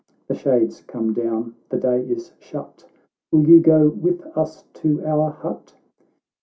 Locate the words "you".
3.47-3.59